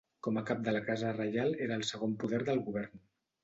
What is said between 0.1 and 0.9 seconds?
Com a cap de la